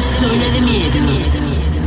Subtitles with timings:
[0.00, 0.98] Zona de miedo.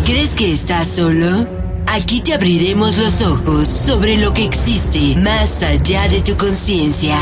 [0.06, 1.48] ¿Crees que estás solo?
[1.88, 7.18] Aquí te abriremos los ojos sobre lo que existe más allá de tu conciencia.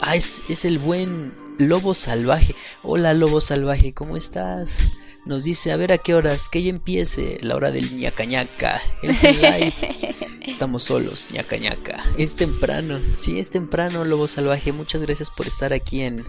[0.00, 2.54] Ah, es, es el buen Lobo Salvaje.
[2.82, 4.78] Hola Lobo Salvaje, ¿cómo estás?
[5.24, 8.82] Nos dice, a ver a qué horas, que ya empiece la hora del ñacañaca.
[10.46, 12.04] Estamos solos, ñacañaca.
[12.18, 14.70] Es temprano, sí, es temprano, Lobo Salvaje.
[14.72, 16.24] Muchas gracias por estar aquí en,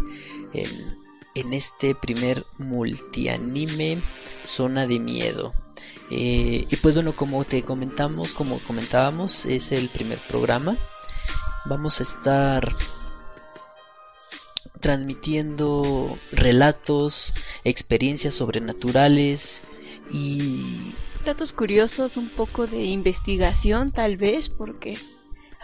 [0.53, 3.99] en este primer multianime
[4.43, 5.53] Zona de Miedo.
[6.09, 10.77] Eh, y pues bueno, como te comentamos, como comentábamos, es el primer programa.
[11.65, 12.75] Vamos a estar
[14.79, 19.63] transmitiendo relatos, experiencias sobrenaturales
[20.11, 20.93] y...
[21.25, 24.97] Datos curiosos, un poco de investigación tal vez, porque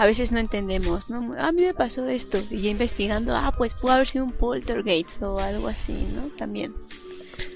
[0.03, 1.33] a veces no entendemos, ¿no?
[1.39, 5.23] A mí me pasó esto y ya investigando, ah, pues pudo haber sido un poltergeist
[5.23, 6.23] o algo así, ¿no?
[6.35, 6.75] También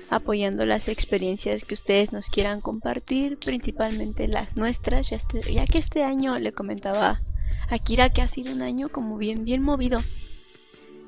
[0.10, 5.78] apoyando las experiencias que ustedes nos quieran compartir, principalmente las nuestras, ya, este, ya que
[5.78, 7.22] este año le comentaba
[7.70, 10.00] a Kira que ha sido un año como bien, bien movido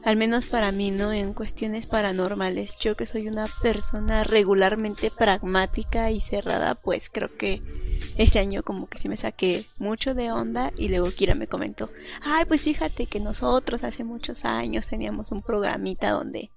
[0.03, 1.13] al menos para mí, ¿no?
[1.13, 2.77] En cuestiones paranormales.
[2.79, 7.61] Yo que soy una persona regularmente pragmática y cerrada, pues creo que
[8.17, 11.89] este año como que sí me saqué mucho de onda y luego Kira me comentó,
[12.21, 16.49] ay, pues fíjate que nosotros hace muchos años teníamos un programita donde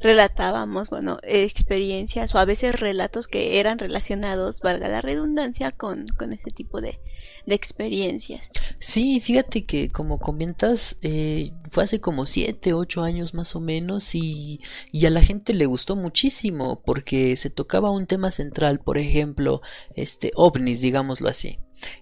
[0.00, 6.32] relatábamos, bueno, experiencias o a veces relatos que eran relacionados, valga la redundancia, con, con
[6.32, 7.00] este tipo de,
[7.46, 8.50] de experiencias.
[8.78, 14.14] Sí, fíjate que como comentas, eh, fue hace como 7, 8 años más o menos
[14.14, 14.60] y,
[14.92, 19.62] y, a la gente le gustó muchísimo porque se tocaba un tema central, por ejemplo,
[19.94, 21.58] este ovnis, digámoslo así.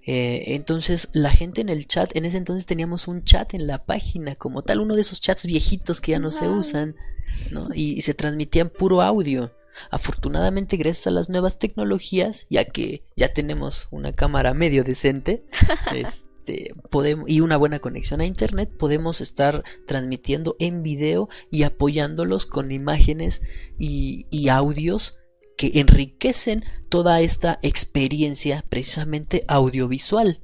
[0.07, 3.85] Eh, entonces la gente en el chat, en ese entonces teníamos un chat en la
[3.85, 6.95] página como tal, uno de esos chats viejitos que ya no se usan.
[7.75, 9.53] Y, se transmitía en puro audio.
[9.91, 15.45] Afortunadamente, gracias a las nuevas tecnologías, ya que ya tenemos una cámara medio decente,
[15.95, 22.47] este, podemos, y una buena conexión a internet, podemos estar transmitiendo en video y apoyándolos
[22.47, 23.43] con imágenes
[23.79, 25.19] y, y audios
[25.57, 30.41] que enriquecen toda esta experiencia precisamente audiovisual.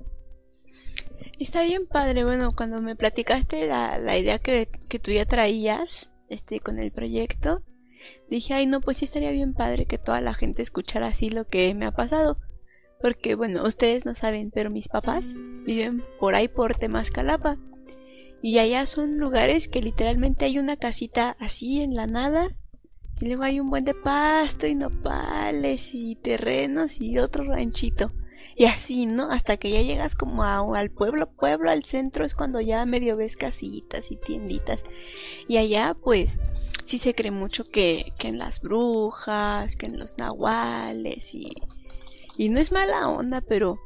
[1.39, 6.10] Está bien padre, bueno, cuando me platicaste la, la idea que, que tú ya traías,
[6.31, 7.63] este, con el proyecto,
[8.31, 11.47] dije, ay no, pues sí estaría bien padre que toda la gente escuchara así lo
[11.47, 12.39] que me ha pasado.
[13.01, 17.59] Porque bueno, ustedes no saben, pero mis papás viven por ahí por Temascalapa.
[18.43, 22.49] Y allá son lugares que literalmente hay una casita así en la nada.
[23.21, 28.13] Y luego hay un buen de pasto y nopales y terrenos y otro ranchito.
[28.61, 29.31] Y así, ¿no?
[29.31, 33.35] Hasta que ya llegas como al pueblo, pueblo, al centro es cuando ya medio ves
[33.35, 34.85] casitas y tienditas.
[35.49, 36.39] Y allá, pues,
[36.85, 41.53] sí se cree mucho que, que en las brujas, que en los nahuales y...
[42.37, 43.79] Y no es mala onda, pero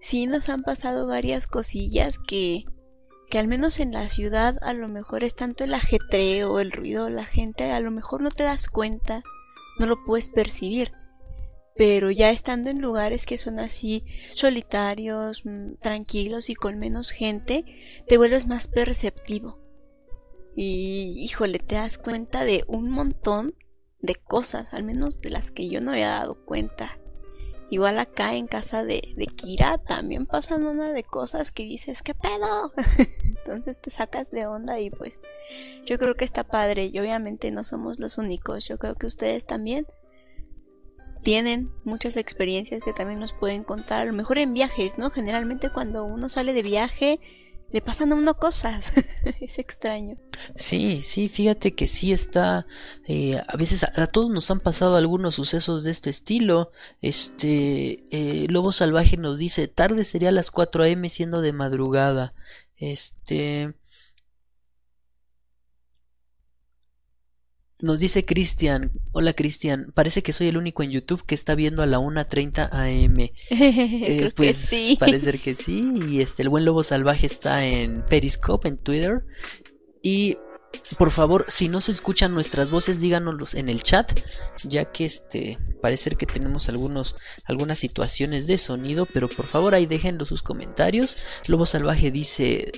[0.00, 2.64] sí nos han pasado varias cosillas que,
[3.28, 7.10] que al menos en la ciudad a lo mejor es tanto el ajetreo, el ruido,
[7.10, 9.22] la gente, a lo mejor no te das cuenta,
[9.78, 10.92] no lo puedes percibir
[11.76, 14.04] pero ya estando en lugares que son así
[14.34, 17.64] solitarios, mm, tranquilos y con menos gente,
[18.06, 19.58] te vuelves más perceptivo.
[20.54, 23.54] Y híjole, te das cuenta de un montón
[24.00, 26.98] de cosas, al menos de las que yo no había dado cuenta.
[27.70, 32.14] Igual acá en casa de, de Kira también pasan una de cosas que dices, ¿qué
[32.14, 32.72] pedo?
[33.24, 35.18] Entonces te sacas de onda y pues
[35.84, 39.44] yo creo que está padre y obviamente no somos los únicos, yo creo que ustedes
[39.44, 39.86] también
[41.24, 45.10] tienen muchas experiencias que también nos pueden contar, a lo mejor en viajes, ¿no?
[45.10, 47.18] Generalmente cuando uno sale de viaje
[47.72, 48.92] le pasan a uno cosas.
[49.40, 50.16] es extraño.
[50.54, 52.66] Sí, sí, fíjate que sí está.
[53.08, 56.70] Eh, a veces a, todos nos han pasado algunos sucesos de este estilo.
[57.00, 58.04] Este.
[58.12, 61.08] Eh, Lobo Salvaje nos dice: tarde sería las 4 a.m.
[61.08, 62.32] siendo de madrugada.
[62.76, 63.74] Este.
[67.84, 71.82] Nos dice Cristian, hola Cristian, parece que soy el único en YouTube que está viendo
[71.82, 73.14] a la 1.30 am.
[73.50, 74.96] Eh, pues sí.
[74.98, 75.92] parece que sí.
[76.08, 79.26] Y este, el buen lobo salvaje está en Periscope, en Twitter.
[80.02, 80.38] Y
[80.96, 84.18] por favor, si no se escuchan nuestras voces, díganoslos en el chat,
[84.62, 89.84] ya que este parece que tenemos algunos algunas situaciones de sonido, pero por favor ahí
[89.84, 91.18] déjenlo sus comentarios.
[91.48, 92.72] Lobo Salvaje dice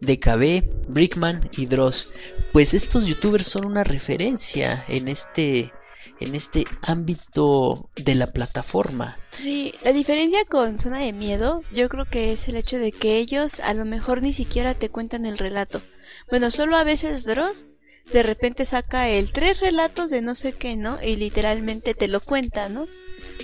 [0.00, 2.10] DKB, Brickman y Dross.
[2.52, 5.72] Pues estos youtubers son una referencia en este
[6.18, 9.16] en este ámbito de la plataforma.
[9.30, 13.18] Sí, la diferencia con Zona de Miedo yo creo que es el hecho de que
[13.18, 15.80] ellos a lo mejor ni siquiera te cuentan el relato.
[16.28, 17.66] Bueno, solo a veces Dross
[18.12, 21.02] de repente saca el tres relatos de no sé qué, ¿no?
[21.02, 22.86] Y literalmente te lo cuenta, ¿no?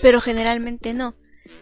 [0.03, 1.15] Pero generalmente no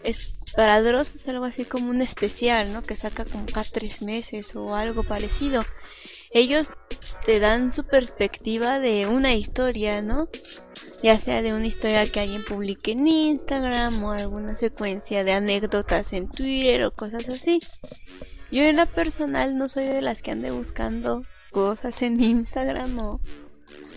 [0.03, 2.83] es para Dross es algo así como un especial, ¿no?
[2.83, 5.65] Que saca como cada tres meses o algo parecido.
[6.31, 6.71] Ellos
[7.25, 10.29] te dan su perspectiva de una historia, ¿no?
[11.03, 16.13] Ya sea de una historia que alguien publique en Instagram o alguna secuencia de anécdotas
[16.13, 17.61] en Twitter o cosas así.
[18.51, 23.21] Yo en la personal no soy de las que ande buscando cosas en Instagram o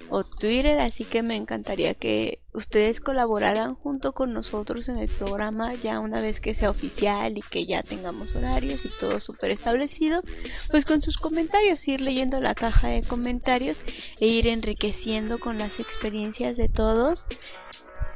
[0.10, 5.76] o Twitter, así que me encantaría que ustedes colaboraran junto con nosotros en el programa
[5.76, 10.24] ya una vez que sea oficial y que ya tengamos horarios y todo súper establecido,
[10.72, 13.78] pues con sus comentarios, ir leyendo la caja de comentarios
[14.20, 17.28] e ir enriqueciendo con las experiencias de todos.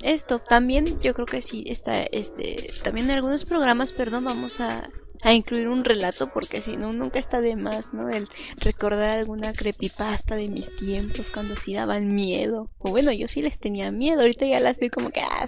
[0.02, 4.90] Esto también yo creo que sí está este también en algunos programas perdón vamos a
[5.24, 8.10] a incluir un relato porque si no nunca está de más, ¿no?
[8.10, 12.70] El recordar alguna creepypasta de mis tiempos cuando sí daban miedo.
[12.80, 15.46] O bueno, yo sí les tenía miedo, ahorita ya las veo como que, ah,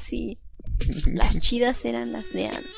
[1.08, 2.72] las chidas eran las de antes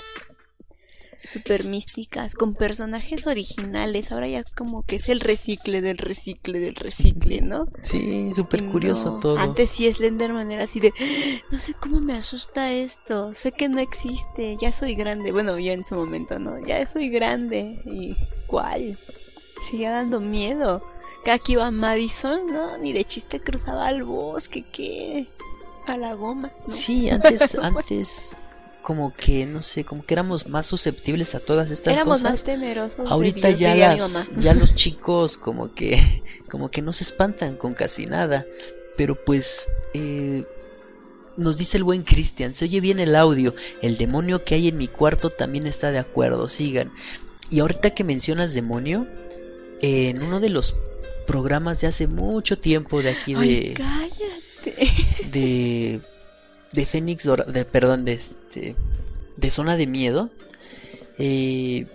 [1.28, 4.12] super místicas, con personajes originales.
[4.12, 7.68] Ahora ya como que es el recicle del recicle del recicle, ¿no?
[7.82, 9.38] Sí, súper curioso todo.
[9.38, 10.94] Antes sí Slenderman era así de,
[11.52, 15.32] no sé cómo me asusta esto, sé que no existe, ya soy grande.
[15.32, 16.60] Bueno, yo en su momento, ¿no?
[16.66, 17.82] Ya soy grande.
[17.86, 18.16] ¿Y
[18.48, 18.98] cuál?
[19.62, 20.84] Sigue dando miedo.
[21.24, 22.78] Que aquí iba Madison, ¿no?
[22.78, 25.28] Ni de chiste cruzaba al bosque, ¿qué?
[25.88, 26.52] A la goma.
[26.60, 28.38] Sí, antes, antes
[28.86, 32.32] como que, no sé, como que éramos más susceptibles a todas estas éramos cosas.
[32.32, 33.10] más temerosos.
[33.10, 36.22] Ahorita ya las, ya los chicos como que,
[36.52, 38.46] como que no se espantan con casi nada.
[38.96, 40.46] Pero pues, eh,
[41.36, 43.56] nos dice el buen Cristian, se oye bien el audio.
[43.82, 46.92] El demonio que hay en mi cuarto también está de acuerdo, sigan.
[47.50, 49.08] Y ahorita que mencionas demonio,
[49.82, 50.76] en uno de los
[51.26, 53.74] programas de hace mucho tiempo de aquí de...
[53.74, 55.30] cállate.
[55.32, 56.02] De
[56.76, 58.76] de Fénix, de, perdón, de este,
[59.38, 60.30] de Zona de Miedo,
[61.18, 61.88] eh,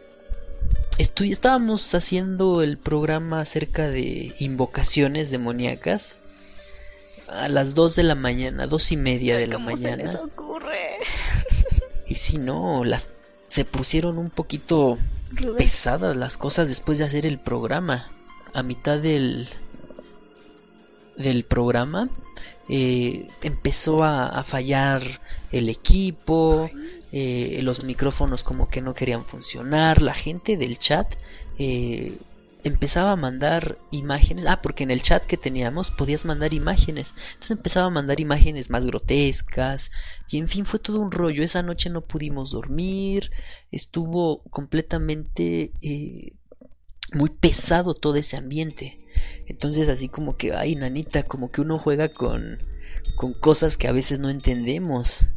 [0.98, 6.20] estábamos haciendo el programa acerca de invocaciones demoníacas
[7.28, 10.06] a las 2 de la mañana, dos y media de la mañana.
[10.06, 10.98] Se les ocurre?
[12.08, 13.08] Y si no, las
[13.48, 14.96] se pusieron un poquito
[15.58, 18.12] pesadas las cosas después de hacer el programa.
[18.52, 19.48] A mitad del
[21.16, 22.08] del programa
[22.72, 25.02] eh, empezó a, fallar
[25.50, 26.70] el equipo,
[27.10, 31.16] eh, los micrófonos como que no querían funcionar, la gente del chat
[31.58, 32.16] eh,
[32.62, 37.56] empezaba a mandar imágenes, ah, porque en el chat que teníamos podías mandar imágenes, entonces
[37.56, 39.90] empezaba a mandar imágenes más grotescas
[40.30, 43.32] y en fin fue todo un rollo, esa noche no pudimos dormir,
[43.72, 45.72] estuvo completamente
[47.12, 48.99] muy pesado todo ese ambiente.
[49.50, 52.60] Entonces así como que, ay, nanita, como que uno juega con,
[53.16, 55.28] con cosas que a veces no entendemos.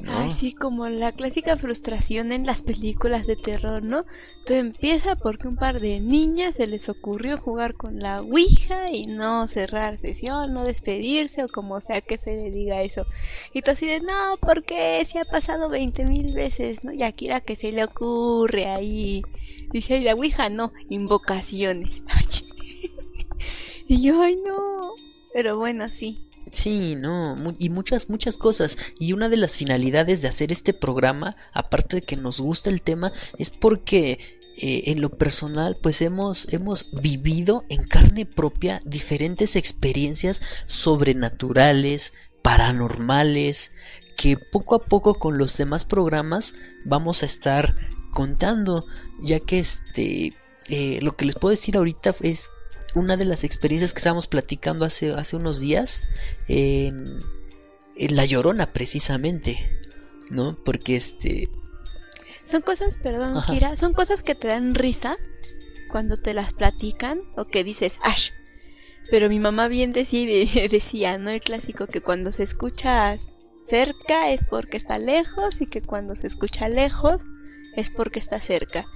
[0.00, 0.18] ¿no?
[0.18, 4.06] Ay, sí, como la clásica frustración en las películas de terror, ¿no?
[4.44, 9.06] Todo empieza porque un par de niñas se les ocurrió jugar con la Ouija y
[9.06, 13.06] no cerrar sesión, no despedirse o como sea que se le diga eso.
[13.52, 16.92] Y tú así de, no, porque se ha pasado veinte mil veces, ¿no?
[16.92, 19.22] Y aquí la que se le ocurre ahí.
[19.70, 22.02] Dice, la Ouija no, invocaciones.
[23.86, 24.94] y yo, ay no.
[25.32, 26.24] Pero bueno, sí.
[26.50, 28.76] Sí, no, y muchas, muchas cosas.
[28.98, 32.82] Y una de las finalidades de hacer este programa, aparte de que nos gusta el
[32.82, 34.18] tema, es porque
[34.56, 42.12] eh, en lo personal, pues hemos, hemos vivido en carne propia diferentes experiencias sobrenaturales,
[42.42, 43.72] paranormales,
[44.16, 47.74] que poco a poco con los demás programas vamos a estar
[48.12, 48.86] contando,
[49.22, 50.34] ya que este,
[50.68, 52.50] eh, lo que les puedo decir ahorita es
[52.94, 56.04] una de las experiencias que estábamos platicando hace, hace unos días,
[56.48, 57.22] en
[57.96, 59.80] La Llorona precisamente,
[60.30, 60.56] ¿no?
[60.64, 61.48] Porque este,
[62.44, 65.16] son cosas, perdón, Kira, son cosas que te dan risa
[65.90, 68.30] cuando te las platican o que dices, ¡ash!
[69.10, 70.26] Pero mi mamá bien decía,
[70.70, 71.30] decía, ¿no?
[71.30, 73.18] El clásico que cuando se escucha
[73.66, 77.22] cerca es porque está lejos y que cuando se escucha lejos
[77.76, 78.86] es porque está cerca.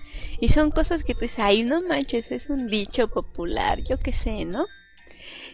[0.41, 4.13] Y son cosas que tú dices, ay, no manches, es un dicho popular, yo qué
[4.13, 4.67] sé, ¿no?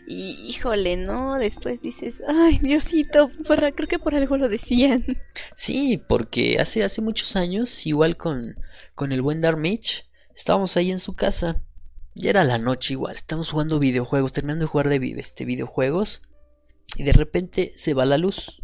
[0.06, 1.38] Y híjole, ¿no?
[1.38, 5.04] Después dices, ay, Diosito, creo que por algo lo decían.
[5.54, 8.56] Sí, porque hace, hace muchos años, igual con,
[8.94, 11.62] con el buen Darmich, estábamos ahí en su casa.
[12.14, 16.22] Ya era la noche igual, estábamos jugando videojuegos, terminando de jugar de este, videojuegos.
[16.96, 18.62] Y de repente se va la luz.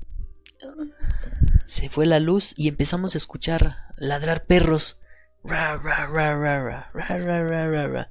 [1.65, 5.01] Se fue la luz y empezamos a escuchar ladrar perros.
[5.45, 8.11] Ra, ra, ra, ra, ra, ra, ra, ra, ra.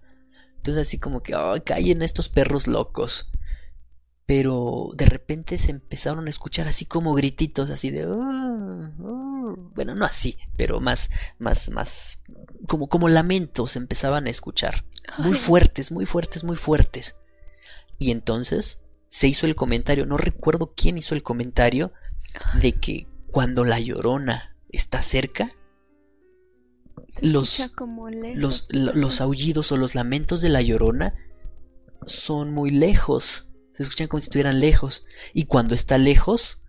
[0.56, 3.30] Entonces así como que, oh, callen estos perros locos.
[4.26, 8.06] Pero de repente se empezaron a escuchar así como grititos, así de...
[8.06, 9.56] Oh, oh".
[9.74, 12.20] Bueno, no así, pero más, más, más...
[12.68, 14.86] Como, como lamentos empezaban a escuchar.
[15.18, 17.20] Muy fuertes, muy fuertes, muy fuertes.
[17.98, 18.80] Y entonces
[19.10, 21.92] se hizo el comentario, no recuerdo quién hizo el comentario,
[22.62, 25.56] de que cuando la llorona está cerca,
[27.22, 27.72] los,
[28.36, 31.14] los, los aullidos o los lamentos de la llorona
[32.06, 33.50] son muy lejos.
[33.74, 35.06] Se escuchan como si estuvieran lejos.
[35.34, 36.64] Y cuando está lejos,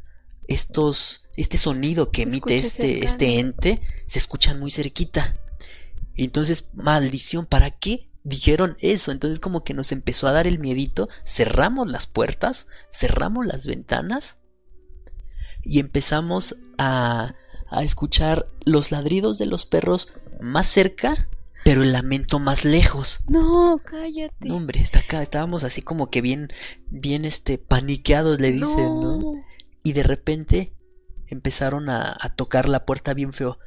[0.49, 5.34] estos, este sonido que emite este, este ente se escuchan muy cerquita.
[6.16, 9.12] Entonces, maldición, ¿para qué dijeron eso?
[9.12, 14.38] Entonces como que nos empezó a dar el miedito, cerramos las puertas, cerramos las ventanas
[15.62, 17.37] y empezamos a,
[17.70, 21.28] a escuchar los ladridos de los perros más cerca,
[21.64, 23.20] pero el lamento más lejos.
[23.28, 24.49] No, cállate.
[24.49, 26.49] No, hombre, está acá, estábamos así como que bien,
[26.87, 29.18] bien, este, paniqueados, le dicen, ¿no?
[29.82, 30.73] Y de repente
[31.26, 33.59] empezaron a, a tocar la puerta bien feo.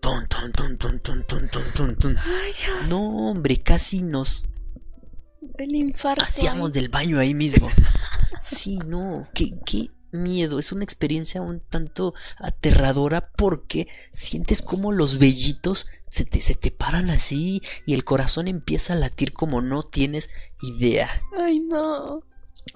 [0.00, 2.88] Ton, ton, ton, ton, ton, ton, ton, ton, Ay, Dios.
[2.88, 4.44] No, hombre, casi nos...
[5.56, 6.24] El infarto.
[6.24, 7.68] Hacíamos del baño ahí mismo.
[8.40, 15.18] sí, no, qué, qué, miedo, es una experiencia un tanto aterradora porque sientes como los
[15.18, 19.82] vellitos se te, se te paran así y el corazón empieza a latir como no
[19.82, 20.30] tienes
[20.62, 21.22] idea.
[21.36, 22.22] Ay, no.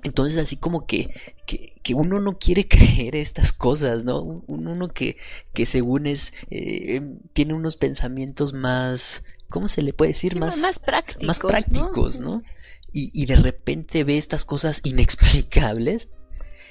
[0.02, 1.10] Entonces así como que,
[1.46, 4.22] que, uno no quiere creer estas cosas, ¿no?
[4.22, 5.16] Uno que,
[5.52, 7.00] que según es, eh,
[7.32, 10.38] tiene unos pensamientos más, ¿cómo se le puede decir?
[10.38, 11.26] más, más prácticos.
[11.26, 12.42] Más prácticos, ¿no?
[12.92, 16.08] Y, y de repente ve estas cosas inexplicables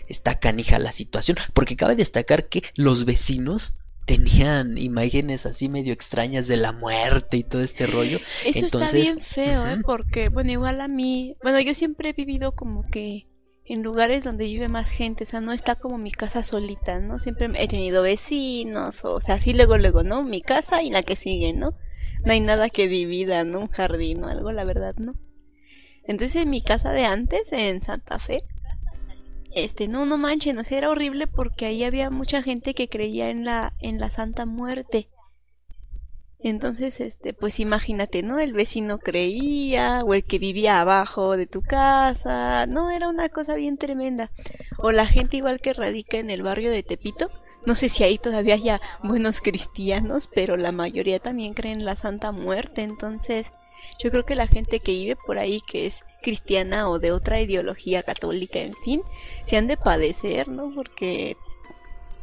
[0.08, 3.74] está canija la situación, porque cabe destacar que los vecinos
[4.06, 8.20] tenían imágenes así medio extrañas de la muerte y todo este rollo.
[8.46, 9.82] Eso Entonces, está bien feo, ¿eh?
[9.86, 13.26] Porque, bueno, igual a mí, bueno, yo siempre he vivido como que
[13.66, 17.20] en lugares donde vive más gente, o sea, no está como mi casa solita, ¿no?
[17.20, 20.24] Siempre he tenido vecinos, o sea, así luego, luego, ¿no?
[20.24, 21.76] Mi casa y la que sigue, ¿no?
[22.26, 23.62] No hay nada que divida, ¿no?
[23.62, 25.14] Un jardín o algo, la verdad, ¿no?
[26.04, 28.44] Entonces en mi casa de antes, en Santa Fe,
[29.54, 33.30] este, no, no manchen, o sea, era horrible porque ahí había mucha gente que creía
[33.30, 35.08] en la, en la Santa Muerte.
[36.44, 38.40] Entonces, este, pues imagínate, ¿no?
[38.40, 43.54] El vecino creía, o el que vivía abajo de tu casa, no, era una cosa
[43.54, 44.32] bien tremenda.
[44.80, 47.30] O la gente igual que radica en el barrio de Tepito,
[47.64, 51.96] no sé si ahí todavía haya buenos cristianos, pero la mayoría también creen en la
[51.96, 53.52] Santa Muerte, entonces
[54.00, 57.42] yo creo que la gente que vive por ahí, que es cristiana o de otra
[57.42, 59.02] ideología católica, en fin,
[59.46, 60.72] se han de padecer, ¿no?
[60.74, 61.38] Porque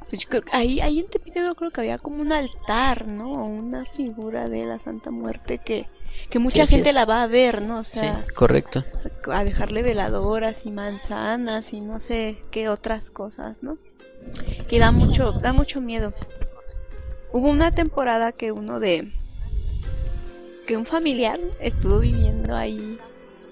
[0.09, 3.31] pues yo creo, ahí, ahí en Tepito yo creo que había como un altar, ¿no?
[3.31, 5.87] Una figura de la Santa Muerte que,
[6.31, 7.81] que mucha gente la va a ver, ¿no?
[7.81, 8.85] O sea, correcto.
[9.31, 13.77] A dejarle veladoras y manzanas y no sé qué otras cosas, ¿no?
[14.67, 16.15] Que da mucho, da mucho miedo.
[17.33, 19.13] Hubo una temporada que uno de
[20.67, 22.99] que un familiar estuvo viviendo ahí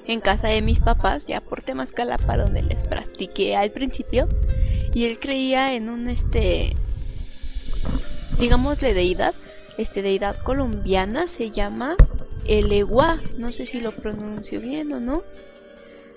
[0.06, 4.28] en casa de mis papás, ya por temas para donde les practiqué al principio,
[4.94, 6.74] y él creía en un este
[8.38, 9.34] digámosle deidad,
[9.78, 11.96] este deidad colombiana se llama
[12.46, 15.22] el Eguá, no sé si lo pronuncio bien o no.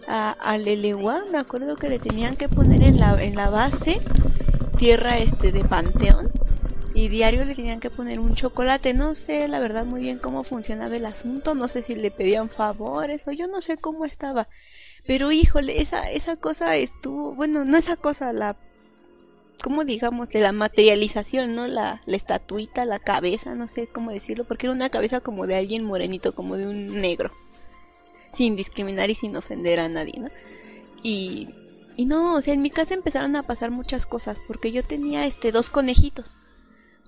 [0.07, 3.99] a, a Lelewa, me acuerdo que le tenían que poner en la, en la base
[4.77, 6.31] tierra este de panteón
[6.93, 8.93] y diario le tenían que poner un chocolate.
[8.93, 12.49] No sé la verdad muy bien cómo funcionaba el asunto, no sé si le pedían
[12.49, 14.47] favores o yo no sé cómo estaba.
[15.05, 18.57] Pero híjole, esa, esa cosa estuvo, bueno, no esa cosa, la,
[19.63, 20.29] ¿cómo digamos?
[20.29, 21.67] De la materialización, ¿no?
[21.67, 25.55] La, la estatuita, la cabeza, no sé cómo decirlo, porque era una cabeza como de
[25.55, 27.31] alguien morenito, como de un negro.
[28.33, 30.29] Sin discriminar y sin ofender a nadie, ¿no?
[31.01, 31.49] Y,
[31.95, 35.25] y no, o sea, en mi casa empezaron a pasar muchas cosas, porque yo tenía
[35.25, 36.35] este dos conejitos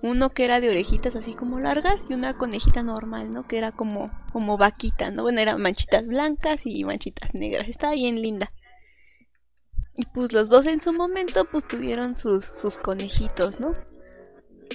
[0.02, 3.46] uno que era de orejitas así como largas y una conejita normal, ¿no?
[3.46, 5.22] Que era como, como vaquita, ¿no?
[5.22, 7.68] Bueno, eran manchitas blancas y manchitas negras.
[7.68, 8.52] Estaba bien linda.
[9.96, 13.76] Y pues los dos en su momento pues tuvieron sus, sus conejitos, ¿no?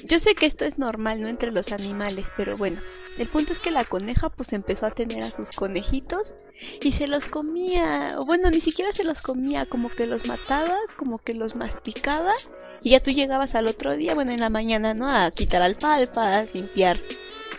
[0.06, 1.28] Yo sé que esto es normal, ¿no?
[1.28, 2.80] Entre los animales, pero bueno.
[3.18, 6.34] El punto es que la coneja pues empezó a tener a sus conejitos
[6.82, 11.18] y se los comía, bueno, ni siquiera se los comía, como que los mataba, como
[11.18, 12.32] que los masticaba
[12.82, 15.10] y ya tú llegabas al otro día, bueno, en la mañana, ¿no?
[15.10, 17.00] A quitar alfalfas, limpiar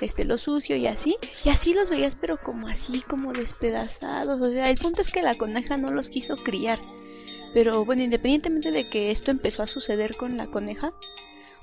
[0.00, 1.16] este lo sucio y así.
[1.44, 4.40] Y así los veías, pero como así, como despedazados.
[4.40, 6.78] O sea, el punto es que la coneja no los quiso criar.
[7.54, 10.92] Pero bueno, independientemente de que esto empezó a suceder con la coneja,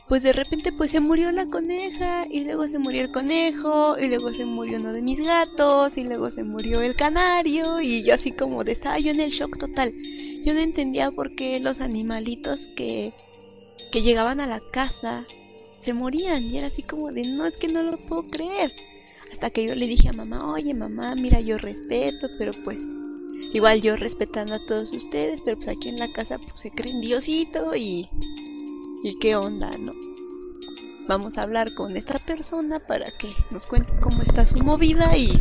[0.08, 4.08] pues de repente pues se murió la coneja y luego se murió el conejo y
[4.08, 8.14] luego se murió uno de mis gatos y luego se murió el canario y yo
[8.14, 9.94] así como de estaba yo en el shock total.
[10.44, 13.14] Yo no entendía por qué los animalitos que
[13.92, 15.26] que llegaban a la casa
[15.80, 18.74] se morían y era así como de no es que no lo puedo creer.
[19.32, 22.80] Hasta que yo le dije a mamá, oye mamá, mira yo respeto, pero pues
[23.54, 27.02] igual yo respetando a todos ustedes, pero pues aquí en la casa pues se creen
[27.02, 28.10] Diosito y...
[29.04, 29.94] ¿Y qué onda, no?
[31.08, 35.32] Vamos a hablar con esta persona para que nos cuente cómo está su movida y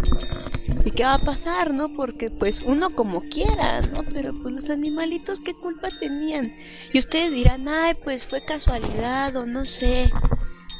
[0.94, 1.88] qué va a pasar, ¿no?
[1.97, 4.02] Porque pues uno como quiera, ¿no?
[4.12, 6.52] Pero pues los animalitos qué culpa tenían.
[6.92, 10.11] Y ustedes dirán, ay, pues fue casualidad o no sé.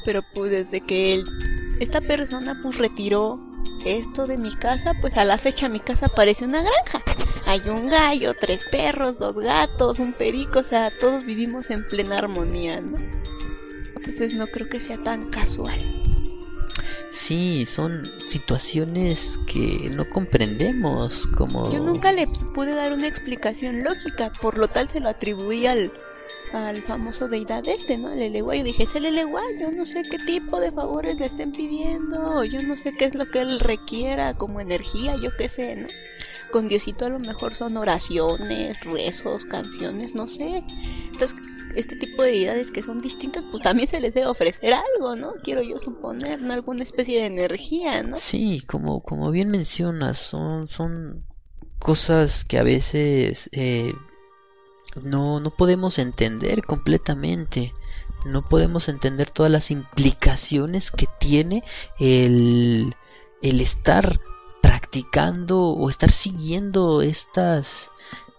[0.05, 1.25] Pero pues desde que él,
[1.79, 3.39] esta persona pues retiró
[3.85, 7.03] esto de mi casa, pues a la fecha mi casa parece una granja.
[7.45, 12.19] Hay un gallo, tres perros, dos gatos, un perico, o sea, todos vivimos en plena
[12.19, 13.24] armonía, ¿no?
[14.05, 15.81] Entonces no creo que sea tan casual.
[17.09, 21.71] Sí, son situaciones que no comprendemos como...
[21.71, 25.91] Yo nunca le pude dar una explicación lógica, por lo tal se lo atribuí al,
[26.53, 28.11] al famoso deidad este, ¿no?
[28.11, 28.59] El Eleguay.
[28.59, 32.43] Yo dije, es el Eleguay, yo no sé qué tipo de favores le estén pidiendo,
[32.43, 35.87] yo no sé qué es lo que él requiera como energía, yo qué sé, ¿no?
[36.51, 40.63] Con Diosito a lo mejor son oraciones, rezos, canciones, no sé.
[41.11, 41.35] Entonces
[41.75, 45.33] este tipo de deidades que son distintas, pues también se les debe ofrecer algo, ¿no?
[45.43, 46.53] Quiero yo suponer, ¿no?
[46.53, 48.15] Alguna especie de energía, ¿no?
[48.15, 51.25] Sí, como, como bien mencionas, son, son
[51.79, 53.93] cosas que a veces eh,
[55.03, 57.73] no, no podemos entender completamente.
[58.25, 61.63] No podemos entender todas las implicaciones que tiene
[61.99, 62.95] el,
[63.43, 64.19] el estar
[64.61, 67.91] practicando o estar siguiendo estas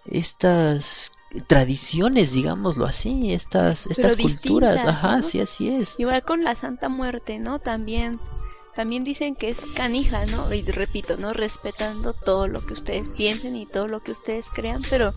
[0.06, 1.12] estas
[1.46, 4.84] tradiciones, digámoslo así, estas, estas culturas.
[4.84, 5.94] Ajá, sí, así es.
[5.98, 7.58] Igual con la Santa Muerte, ¿no?
[7.58, 8.20] También,
[8.74, 10.52] también dicen que es canija, ¿no?
[10.52, 11.32] Y repito, ¿no?
[11.32, 15.14] Respetando todo lo que ustedes piensen y todo lo que ustedes crean, pero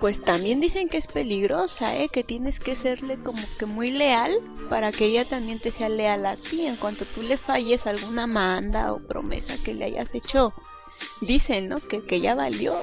[0.00, 2.08] pues también dicen que es peligrosa, ¿eh?
[2.08, 4.32] Que tienes que serle como que muy leal
[4.68, 6.66] para que ella también te sea leal a ti.
[6.66, 10.52] En cuanto tú le falles alguna manda o promesa que le hayas hecho,
[11.20, 11.80] dicen, ¿no?
[11.80, 12.76] Que, que ya valió.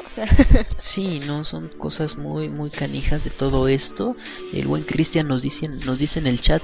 [0.78, 4.16] sí, no, son cosas muy, muy canijas de todo esto.
[4.54, 6.62] El buen Cristian nos dice, nos dice en el chat,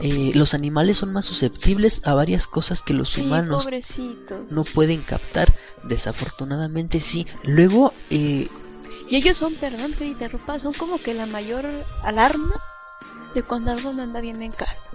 [0.00, 3.68] eh, los animales son más susceptibles a varias cosas que los humanos
[4.50, 5.54] no pueden captar.
[5.84, 7.26] Desafortunadamente sí.
[7.42, 7.92] Luego...
[8.10, 8.48] Eh,
[9.10, 11.64] y ellos son, perdón que interrumpa, son como que la mayor
[12.02, 12.62] alarma
[13.34, 14.90] de cuando algo no anda bien en casa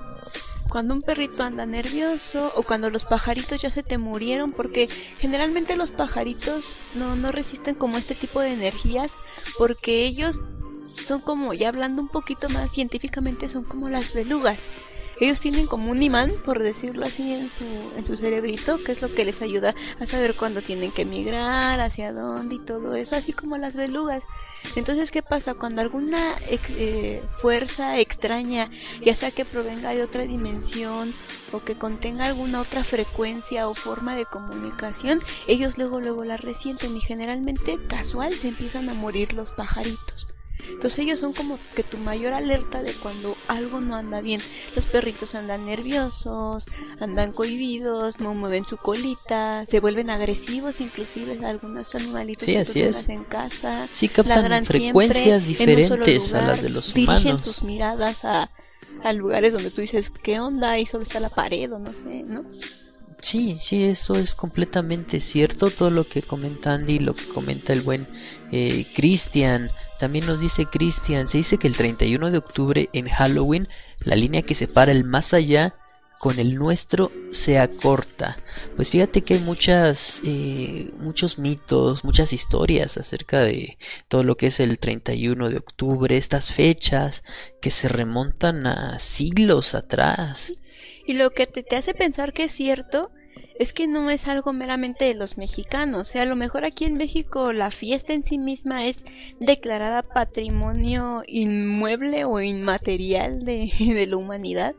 [0.74, 5.76] cuando un perrito anda nervioso o cuando los pajaritos ya se te murieron porque generalmente
[5.76, 9.12] los pajaritos no, no resisten como este tipo de energías
[9.60, 10.40] porque ellos
[11.06, 14.66] son como, ya hablando un poquito más científicamente, son como las belugas
[15.24, 17.64] ellos tienen como un imán, por decirlo así, en su,
[17.96, 21.80] en su cerebrito, que es lo que les ayuda a saber cuándo tienen que migrar,
[21.80, 24.26] hacia dónde y todo eso, así como las belugas.
[24.76, 25.54] Entonces, ¿qué pasa?
[25.54, 28.70] Cuando alguna eh, fuerza extraña,
[29.02, 31.14] ya sea que provenga de otra dimensión
[31.52, 36.98] o que contenga alguna otra frecuencia o forma de comunicación, ellos luego luego la resienten
[36.98, 40.33] y generalmente casual se empiezan a morir los pajaritos.
[40.70, 44.42] Entonces ellos son como que tu mayor alerta de cuando algo no anda bien.
[44.76, 46.66] Los perritos andan nerviosos,
[47.00, 52.82] andan cohibidos, no mueven su colita, se vuelven agresivos, inclusive algunos animalitos sí, que así
[52.82, 53.10] es.
[53.10, 53.88] en casa.
[53.92, 57.44] Sí captan frecuencias diferentes a las de los Dirigen humanos.
[57.44, 58.52] sus miradas a,
[59.04, 60.80] a lugares donde tú dices, ¿qué onda?
[60.80, 62.46] Y solo está la pared o no sé, ¿no?
[63.22, 65.70] Sí, sí, eso es completamente cierto.
[65.70, 68.06] Todo lo que comenta Andy, lo que comenta el buen
[68.52, 69.72] eh, Cristian.
[70.00, 73.68] También nos dice Cristian, se dice que el 31 de octubre en Halloween
[74.00, 75.76] la línea que separa el más allá
[76.24, 78.38] con el nuestro se acorta.
[78.78, 83.78] Pues fíjate que hay muchas, eh, muchos mitos, muchas historias acerca de
[84.08, 87.24] todo lo que es el 31 de octubre, estas fechas
[87.62, 90.54] que se remontan a siglos atrás.
[91.06, 93.12] Y lo que te, te hace pensar que es cierto
[93.60, 96.02] es que no es algo meramente de los mexicanos.
[96.02, 99.06] O sea, a lo mejor aquí en México la fiesta en sí misma es
[99.40, 104.76] declarada patrimonio inmueble o inmaterial de, de la humanidad.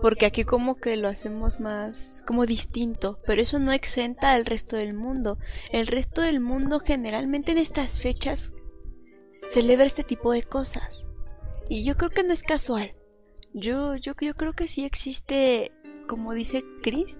[0.00, 4.76] Porque aquí como que lo hacemos más como distinto, pero eso no exenta al resto
[4.76, 5.38] del mundo.
[5.70, 8.50] El resto del mundo generalmente en estas fechas
[9.48, 11.06] celebra este tipo de cosas.
[11.68, 12.94] Y yo creo que no es casual.
[13.54, 15.70] Yo, yo, yo creo que sí existe,
[16.08, 17.18] como dice Chris,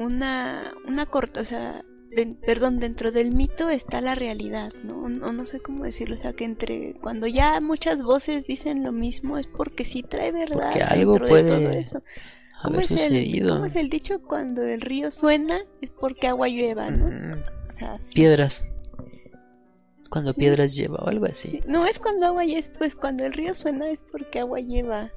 [0.00, 5.08] una, una corta, o sea, de- perdón, dentro del mito está la realidad, ¿no?
[5.08, 8.90] No, no sé cómo decirlo, o sea, que entre, cuando ya muchas voces dicen lo
[8.92, 12.02] mismo es porque sí trae verdad Porque algo dentro de puede todo eso.
[12.62, 13.48] ¿Cómo haber es, el.
[13.48, 14.20] ¿Cómo es el dicho?
[14.22, 17.36] Cuando el río suena es porque agua lleva, ¿no?
[17.70, 17.98] O sea.
[18.14, 18.66] Piedras.
[20.10, 20.40] Cuando Sí.
[20.40, 21.48] piedras lleva o algo así.
[21.48, 24.58] Sí, No es cuando agua lleva, es pues cuando el río suena es porque agua
[24.58, 25.10] lleva.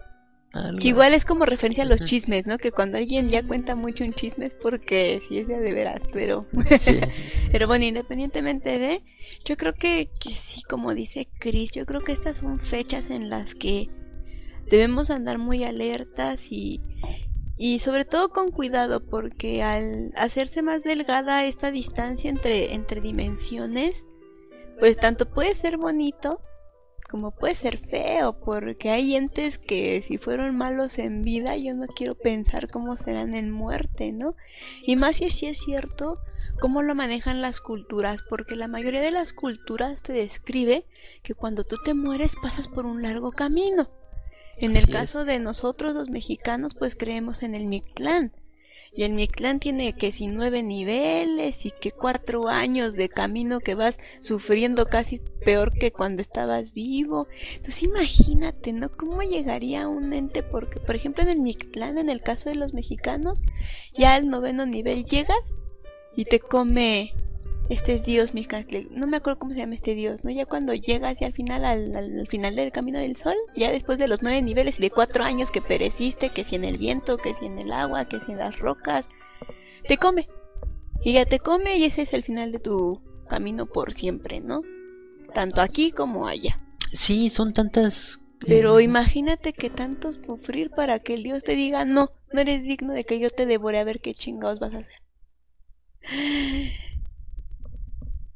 [0.54, 2.58] Algo- Que igual es como referencia a los chismes, ¿no?
[2.60, 6.02] Que cuando alguien ya cuenta mucho un chisme es porque sí es de de veras,
[6.14, 6.46] pero...
[6.80, 7.00] Sí.
[7.52, 9.04] pero bueno, independientemente de...
[9.46, 13.30] Yo creo que, que sí, como dice Chris, yo creo que estas son fechas en
[13.30, 13.90] las que
[14.70, 16.82] debemos andar muy alertas y,
[17.58, 24.06] y sobre todo con cuidado porque al hacerse más delgada esta distancia entre, entre dimensiones,
[24.80, 26.42] pues tanto puede ser bonito
[27.14, 31.86] como puede ser feo, porque hay entes que si fueron malos en vida, yo no
[31.86, 34.36] quiero pensar cómo serán en muerte, ¿no?
[34.82, 36.18] Y más si sí es cierto
[36.60, 40.88] cómo lo manejan las culturas, porque la mayoría de las culturas te describe
[41.22, 43.92] que cuando tú te mueres pasas por un largo camino.
[44.58, 44.88] En el es.
[44.88, 48.32] caso de nosotros los mexicanos, pues creemos en el Mictlán.
[48.96, 53.74] Y el Mictlán tiene que si nueve niveles y que cuatro años de camino que
[53.74, 57.28] vas sufriendo casi peor que cuando estabas vivo.
[57.56, 58.90] Entonces imagínate, ¿no?
[58.92, 60.44] ¿Cómo llegaría un ente?
[60.44, 63.42] Porque, por ejemplo, en el Mictlán, en el caso de los mexicanos,
[63.98, 65.54] ya al noveno nivel llegas
[66.16, 67.14] y te come
[67.70, 68.66] este dios Mictlán.
[68.92, 70.30] No me acuerdo cómo se llama este dios, ¿no?
[70.32, 73.72] Ya cuando llegas ya al final, al, al- al final del camino del sol, ya
[73.72, 76.78] después de los nueve niveles y de cuatro años que pereciste, que si en el
[76.78, 79.06] viento, que si en el agua, que si en las rocas,
[79.88, 80.28] te come.
[81.04, 84.62] Y ya te come y ese es el final de tu camino por siempre, ¿no?
[85.34, 86.60] Tanto aquí como allá.
[86.92, 88.20] Sí, son tantas.
[88.42, 92.62] eh, Pero imagínate que tanto sufrir para que el Dios te diga, no, no eres
[92.64, 95.00] digno de que yo te devore a ver qué chingados vas a hacer.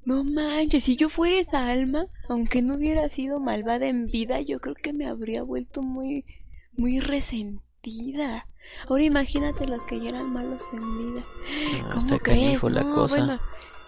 [0.08, 4.60] No manches, si yo fuera esa alma, aunque no hubiera sido malvada en vida, yo
[4.62, 6.24] creo que me habría vuelto muy,
[6.78, 8.48] muy resentida.
[8.88, 11.26] Ahora imagínate los que ya eran malos en vida.
[11.84, 12.64] no, ¿Cómo crees?
[12.64, 13.18] la cosa.
[13.18, 13.40] bueno,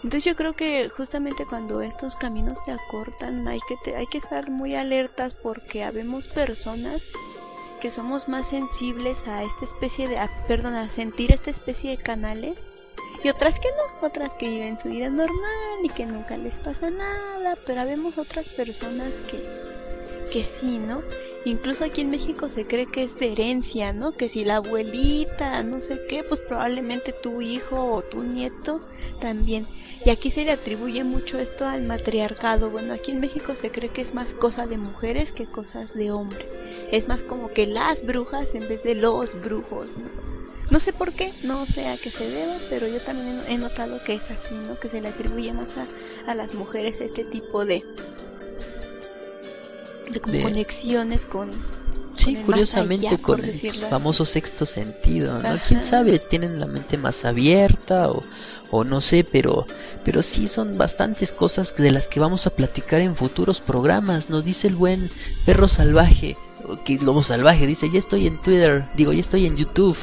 [0.04, 4.18] entonces yo creo que justamente cuando estos caminos se acortan hay que te- hay que
[4.18, 7.06] estar muy alertas porque habemos personas
[7.82, 11.98] que somos más sensibles a esta especie de a- perdón, a sentir esta especie de
[11.98, 12.58] canales
[13.24, 16.90] y otras que no, otras que viven su vida normal y que nunca les pasa
[16.90, 19.70] nada, pero habemos otras personas que
[20.30, 21.02] que sí, ¿no?
[21.46, 24.12] Incluso aquí en México se cree que es de herencia, ¿no?
[24.12, 28.80] Que si la abuelita, no sé qué, pues probablemente tu hijo o tu nieto
[29.20, 29.66] también.
[30.06, 32.70] Y aquí se le atribuye mucho esto al matriarcado.
[32.70, 36.12] Bueno, aquí en México se cree que es más cosa de mujeres que cosas de
[36.12, 36.48] hombres.
[36.92, 40.39] Es más como que las brujas en vez de los brujos, ¿no?
[40.70, 44.04] No sé por qué, no sé a qué se deba, pero yo también he notado
[44.04, 44.80] que es así, ¿no?
[44.80, 45.68] Que se le atribuye más
[46.28, 47.84] a, a las mujeres este tipo de,
[50.12, 51.50] de, como De- conexiones con,
[52.16, 53.70] Sí, con curiosamente allá, con el así.
[53.72, 55.50] famoso sexto sentido, ¿no?
[55.50, 55.64] Ajá.
[55.66, 58.24] Quién sabe, tienen la mente más abierta o,
[58.72, 59.66] o no sé, pero,
[60.04, 64.30] pero sí son bastantes cosas de las que vamos a platicar en futuros programas.
[64.30, 65.10] Nos dice el buen
[65.46, 66.36] perro salvaje,
[66.84, 69.98] que lobo salvaje, dice, ya estoy en Twitter, digo, ya estoy en YouTube.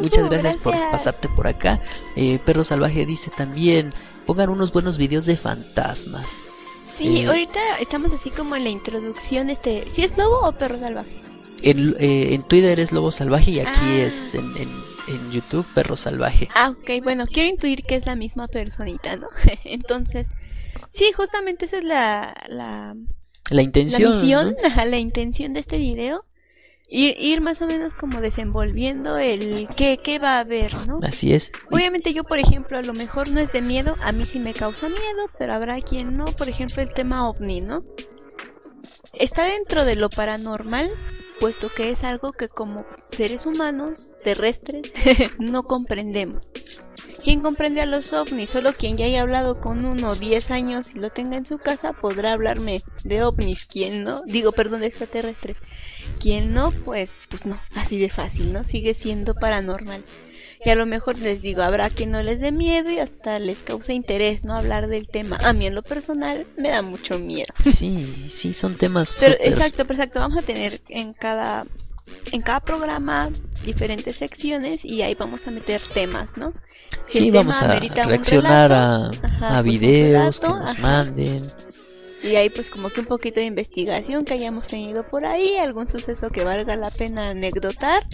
[0.00, 1.80] Muchas gracias, por pasarte por acá.
[2.16, 3.92] Eh, perro salvaje dice también,
[4.26, 6.40] pongan unos buenos videos de fantasmas.
[6.96, 10.78] Sí, Eh, ahorita estamos así como en la introducción, este, ¿si es lobo o perro
[10.78, 11.20] salvaje?
[11.62, 14.04] En, eh, en Twitter es Lobo Salvaje y aquí Ah.
[14.06, 14.68] es en, en,
[15.08, 16.48] en YouTube Perro Salvaje.
[16.54, 19.28] Ah, ok, bueno, quiero intuir que es la misma personita, ¿no?
[19.64, 20.26] Entonces,
[20.90, 22.94] sí, justamente esa es la, la,
[23.50, 24.10] La la intención.
[24.10, 24.68] misión, ¿no?
[24.68, 26.24] ajá, la intención de este video.
[26.90, 30.98] Ir, ir más o menos como desenvolviendo el qué, qué va a haber, ¿no?
[31.02, 31.52] Así es.
[31.70, 34.54] Obviamente yo, por ejemplo, a lo mejor no es de miedo, a mí sí me
[34.54, 37.84] causa miedo, pero habrá quien no, por ejemplo, el tema ovni, ¿no?
[39.12, 40.90] Está dentro de lo paranormal,
[41.38, 44.92] puesto que es algo que como seres humanos terrestres
[45.38, 46.42] no comprendemos.
[47.22, 48.48] ¿Quién comprende a los ovnis?
[48.48, 51.92] Solo quien ya haya hablado con uno 10 años y lo tenga en su casa
[51.92, 53.66] podrá hablarme de ovnis.
[53.66, 54.22] ¿Quién no?
[54.24, 55.58] Digo, perdón, de extraterrestres.
[56.20, 58.62] Quien no, pues, pues no, así de fácil, ¿no?
[58.62, 60.04] Sigue siendo paranormal.
[60.64, 63.62] Y a lo mejor les digo, habrá quien no les dé miedo y hasta les
[63.62, 64.54] causa interés, ¿no?
[64.54, 65.38] Hablar del tema.
[65.42, 67.48] A mí en lo personal me da mucho miedo.
[67.58, 69.14] Sí, sí, son temas.
[69.18, 70.20] Pero exacto, perfecto.
[70.20, 71.66] Vamos a tener en cada
[72.32, 73.30] en cada programa
[73.64, 76.52] diferentes secciones y ahí vamos a meter temas, ¿no?
[77.06, 80.82] Si Sí, vamos a reaccionar relato, a, ajá, a pues videos relato, que nos ajá.
[80.82, 81.52] manden.
[82.22, 85.88] Y ahí pues como que un poquito de investigación que hayamos tenido por ahí, algún
[85.88, 88.06] suceso que valga la pena anecdotar,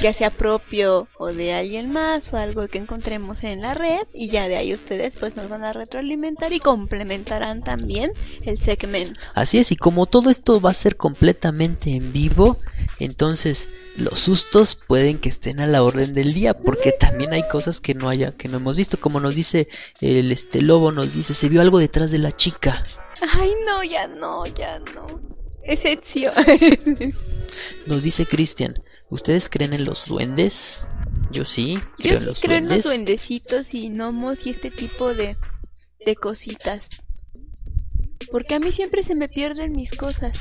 [0.00, 4.28] ya sea propio o de alguien más o algo que encontremos en la red y
[4.28, 9.20] ya de ahí ustedes pues nos van a retroalimentar y complementarán también el segmento.
[9.34, 12.56] Así es, y como todo esto va a ser completamente en vivo,
[12.98, 17.80] entonces los sustos pueden que estén a la orden del día, porque también hay cosas
[17.80, 19.68] que no haya, que no hemos visto, como nos dice
[20.00, 22.82] el este lobo, nos dice, se vio algo detrás de la chica.
[23.32, 25.20] Ay, no, ya no, ya no.
[25.62, 26.32] Excepción.
[27.86, 30.88] Nos dice Cristian, ¿ustedes creen en los duendes?
[31.30, 34.70] Yo sí, creo Yo en sí los creo en los duendecitos y gnomos y este
[34.70, 35.36] tipo de,
[36.04, 36.88] de cositas.
[38.30, 40.38] Porque a mí siempre se me pierden mis cosas.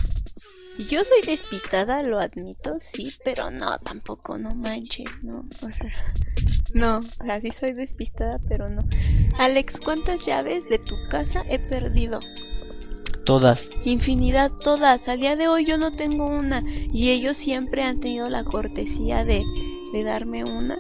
[0.78, 5.46] Y yo soy despistada, lo admito, sí, pero no, tampoco, no manches, no.
[5.62, 5.92] O sea,
[6.74, 8.82] no, o sea, sí soy despistada, pero no.
[9.38, 12.22] Alex, ¿cuántas llaves de tu casa he perdido?
[13.30, 13.70] Todas.
[13.86, 15.08] Infinidad todas.
[15.08, 16.64] Al día de hoy yo no tengo una.
[16.92, 19.46] Y ellos siempre han tenido la cortesía de,
[19.94, 20.80] de darme una.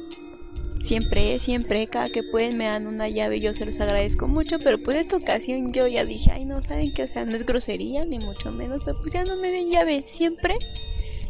[0.82, 4.58] Siempre, siempre, cada que pueden me dan una llave yo se los agradezco mucho.
[4.58, 7.04] Pero pues esta ocasión yo ya dije, ay no, ¿saben qué?
[7.04, 8.82] O sea, no es grosería, ni mucho menos.
[8.84, 10.06] Pero pues ya no me den llave.
[10.08, 10.58] Siempre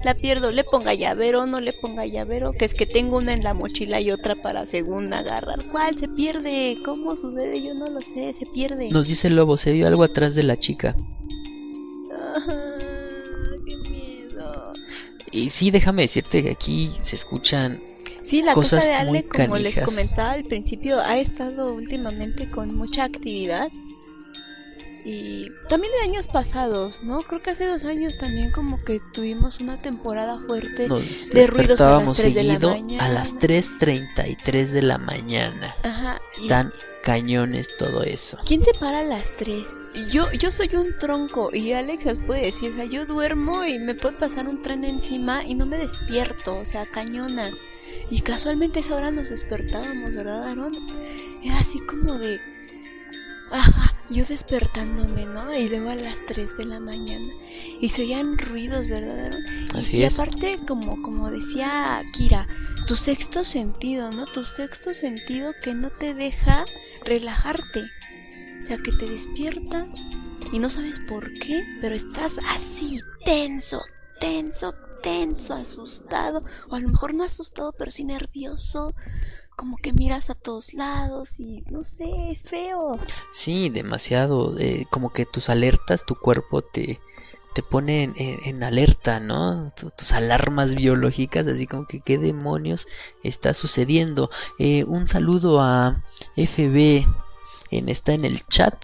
[0.03, 0.51] la pierdo.
[0.51, 2.53] Le ponga llavero, no le ponga llavero.
[2.53, 5.59] Que es que tengo una en la mochila y otra para según agarrar.
[5.71, 5.99] ¿Cuál?
[5.99, 6.77] Se pierde.
[6.85, 7.62] ¿Cómo sucede?
[7.62, 8.33] Yo no lo sé.
[8.38, 8.89] Se pierde.
[8.89, 10.95] Nos dice el lobo, se vio algo atrás de la chica.
[12.12, 12.47] Ah,
[13.65, 14.73] qué miedo.
[15.31, 17.79] Y sí, déjame decirte que aquí se escuchan
[18.29, 22.75] Sí, la Cosas casa de Ale, como les comentaba al principio, ha estado últimamente con
[22.75, 23.69] mucha actividad.
[25.05, 27.19] Y también de años pasados, ¿no?
[27.21, 30.88] Creo que hace dos años también como que tuvimos una temporada fuerte.
[30.88, 33.09] Nos de ruidos a las despertábamos 3 de la seguido a mañana.
[33.09, 35.75] las 3.33 de la mañana.
[35.83, 36.21] Ajá.
[36.38, 38.38] y- Están cañones todo eso.
[38.45, 39.63] ¿Quién se para a las 3?
[40.12, 43.79] Yo, yo soy un tronco y Alex os puede decir, o sea, yo duermo y
[43.79, 47.49] me puede pasar un tren encima y no me despierto, o sea, cañona.
[48.12, 50.75] Y casualmente a esa hora nos despertábamos, ¿verdad, Aaron?
[51.43, 52.39] Era así como de...
[53.51, 55.55] Ajá, yo despertándome, ¿no?
[55.55, 57.33] Y luego a las 3 de la mañana.
[57.81, 59.31] Y se oían ruidos, ¿verdad?
[59.73, 60.19] Y- Así y es.
[60.19, 62.45] aparte, como, como decía Kira,
[62.88, 64.25] tu sexto sentido, ¿no?
[64.25, 66.65] Tu sexto sentido que no te deja
[67.05, 67.83] relajarte.
[68.62, 69.88] O sea, que te despiertas
[70.51, 73.81] y no sabes por qué, pero estás así, tenso,
[74.19, 76.43] tenso, tenso, asustado.
[76.69, 78.93] O a lo mejor no asustado, pero sí nervioso.
[79.59, 82.97] Como que miras a todos lados y no sé, es feo.
[83.33, 84.57] Sí, demasiado.
[84.57, 86.99] eh, como que tus alertas, tu cuerpo te,
[87.53, 89.69] te pone en, en- en alerta, ¿no?
[89.75, 92.87] Tu- tus alarmas biológicas, así como que qué demonios
[93.23, 94.29] está sucediendo.
[94.59, 96.03] Eh, un saludo a
[96.37, 97.05] FB,
[97.71, 98.77] en, está en el chat.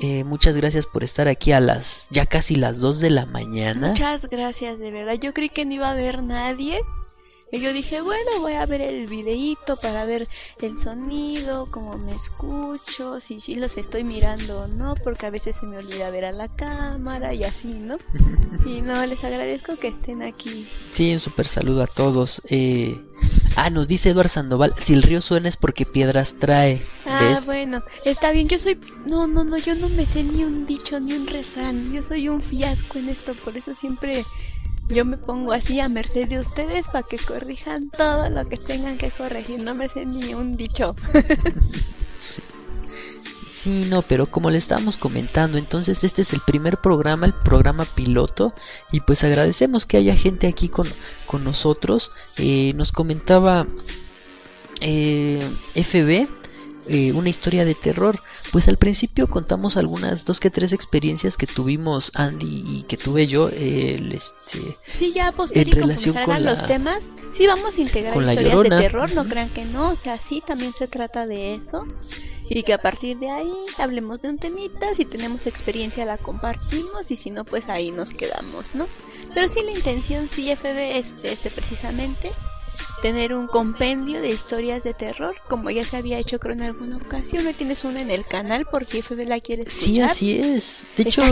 [0.00, 3.88] Eh, muchas gracias por estar aquí a las ya casi las 2 de la mañana.
[3.90, 5.14] Muchas gracias, de verdad.
[5.14, 6.80] Yo creí que no iba a haber nadie.
[7.54, 10.26] Y yo dije, bueno, voy a ver el videíto para ver
[10.62, 15.66] el sonido, cómo me escucho, si los estoy mirando o no, porque a veces se
[15.66, 17.98] me olvida ver a la cámara y así, ¿no?
[18.64, 20.68] Y no, les agradezco que estén aquí.
[20.92, 22.40] Sí, un super saludo a todos.
[22.48, 22.98] Eh,
[23.56, 26.80] ah, nos dice Eduard Sandoval, si el río suena es porque piedras trae.
[27.04, 27.46] Ah, ¿Ves?
[27.46, 28.78] bueno, está bien, yo soy...
[29.04, 32.28] No, no, no, yo no me sé ni un dicho ni un refrán, yo soy
[32.28, 34.24] un fiasco en esto, por eso siempre
[34.92, 38.98] yo me pongo así a merced de ustedes para que corrijan todo lo que tengan
[38.98, 40.94] que corregir, no me sé ni un dicho.
[43.62, 47.84] Sí, no, pero como le estábamos comentando, entonces este es el primer programa, el programa
[47.84, 48.52] piloto,
[48.90, 50.88] y pues agradecemos que haya gente aquí con,
[51.26, 52.10] con nosotros.
[52.38, 53.68] Eh, nos comentaba
[54.80, 56.26] eh, FB
[56.88, 58.20] eh, una historia de terror.
[58.50, 63.26] Pues al principio contamos algunas dos que tres experiencias que tuvimos Andy y que tuve
[63.26, 63.48] yo.
[63.48, 68.68] El, este, sí, ya en relación con los temas, sí vamos a integrar historias de
[68.68, 71.86] terror, no crean que no, o sea, sí también se trata de eso.
[72.48, 77.10] Y que a partir de ahí hablemos de un temita, si tenemos experiencia la compartimos
[77.10, 78.88] y si no, pues ahí nos quedamos, ¿no?
[79.34, 82.30] Pero sí la intención, sí, FB, este, este precisamente,
[83.00, 86.96] tener un compendio de historias de terror, como ya se había hecho creo en alguna
[86.96, 87.46] ocasión.
[87.46, 89.84] Hoy tienes una en el canal por si FB la quiere escuchar.
[89.84, 90.86] Sí, así es.
[90.96, 91.22] De hecho,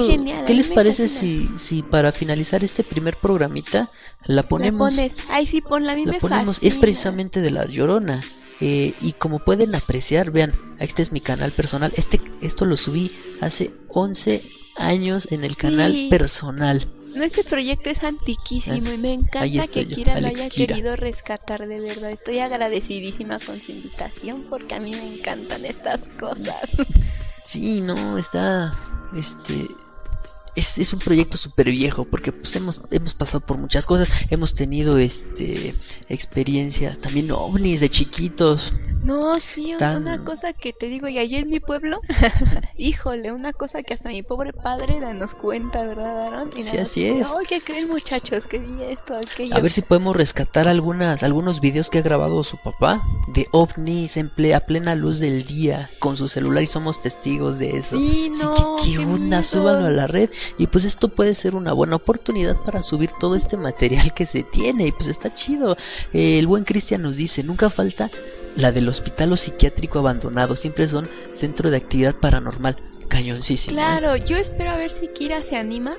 [0.47, 3.91] ¿qué les parece si, si para finalizar este primer programita
[4.25, 4.95] la ponemos?
[4.95, 6.59] La pones, ay sí, ponla, a mí la ponemos.
[6.63, 8.23] Es precisamente de La Llorona.
[8.63, 11.93] Eh, y como pueden apreciar, vean, este es mi canal personal.
[11.97, 13.11] Este, esto lo subí
[13.41, 14.43] hace 11
[14.81, 16.89] años en el canal personal.
[17.15, 22.11] Este proyecto es antiquísimo y me encanta que Kira lo haya querido rescatar de verdad.
[22.11, 26.57] Estoy agradecidísima con su invitación porque a mí me encantan estas cosas.
[27.45, 28.75] Sí, no, está
[29.17, 29.67] este
[30.57, 34.55] es, es, un proyecto súper viejo porque pues hemos, hemos pasado por muchas cosas, hemos
[34.55, 35.75] tenido este
[36.09, 38.75] experiencias también ovnis de chiquitos.
[39.03, 42.01] No, sí, una cosa que te digo, y ayer en mi pueblo,
[42.77, 46.51] híjole, una cosa que hasta mi pobre padre nos cuenta, ¿verdad, Aaron?
[46.61, 47.29] sí, así es.
[47.49, 48.45] ¿qué creen muchachos?
[48.51, 49.57] Vi esto, aquello.
[49.57, 54.17] A ver si podemos rescatar algunas, algunos videos que ha grabado su papá de ovnis
[54.17, 57.97] en a plena luz del día con su celular y somos testigos de eso.
[57.97, 59.43] Sí, no, ¿qué, onda?
[59.43, 63.35] Súbanlo a la red y pues esto puede ser una buena oportunidad para subir todo
[63.35, 65.77] este material que se tiene y pues está chido.
[66.13, 68.11] el buen Cristian nos dice, nunca falta
[68.57, 72.77] la del hospital o psiquiátrico abandonado, siempre son centro de actividad paranormal.
[73.09, 73.73] Cañoncísimo.
[73.73, 73.83] ¿eh?
[73.83, 75.97] Claro, yo espero a ver si Kira se anima.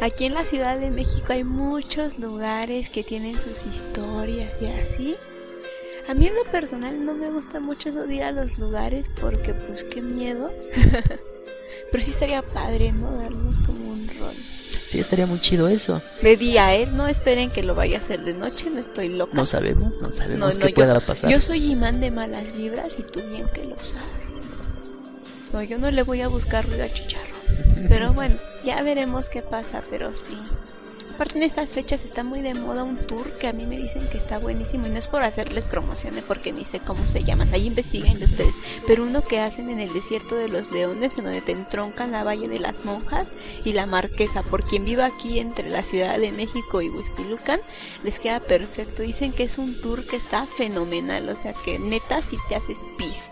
[0.00, 5.16] Aquí en la Ciudad de México hay muchos lugares que tienen sus historias y así.
[6.08, 9.10] A mí en lo personal no me gusta mucho eso de ir a los lugares
[9.20, 10.52] porque pues qué miedo.
[11.92, 13.10] Pero sí estaría padre, ¿no?
[13.16, 14.34] Darnos como un rol.
[14.94, 16.00] Sí, estaría muy chido eso.
[16.22, 16.86] De día, ¿eh?
[16.86, 19.32] No esperen que lo vaya a hacer de noche, no estoy loca.
[19.34, 21.28] No sabemos, no sabemos qué pueda pasar.
[21.28, 25.52] Yo soy imán de malas vibras y tú bien que lo sabes.
[25.52, 27.34] No, yo no le voy a buscar ruido a chicharro.
[27.88, 30.38] Pero bueno, ya veremos qué pasa, pero sí.
[31.14, 34.08] Aparte en estas fechas está muy de moda un tour que a mí me dicen
[34.08, 37.54] que está buenísimo y no es por hacerles promociones porque ni sé cómo se llaman,
[37.54, 38.52] ahí investiguen ustedes,
[38.84, 42.24] pero uno que hacen en el desierto de los leones en donde te entroncan la
[42.24, 43.28] Valle de las Monjas
[43.64, 47.60] y la Marquesa, por quien viva aquí entre la Ciudad de México y Huizquilucan,
[48.02, 52.22] les queda perfecto, dicen que es un tour que está fenomenal, o sea que neta
[52.22, 53.30] si te haces pis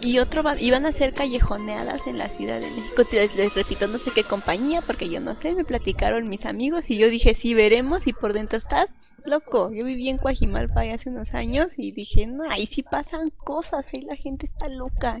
[0.00, 3.02] y otro iban a ser callejoneadas en la Ciudad de México.
[3.12, 6.90] Les, les, repito, no sé qué compañía, porque yo no sé, me platicaron mis amigos
[6.90, 8.92] y yo dije, sí, veremos y por dentro estás
[9.28, 9.70] loco.
[9.72, 14.02] Yo viví en Coajimalpa hace unos años y dije, no, ahí sí pasan cosas, ahí
[14.02, 15.20] la gente está loca.